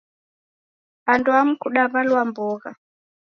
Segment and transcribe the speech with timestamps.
[1.11, 2.71] Anduamu kudaw'alwa mbogha.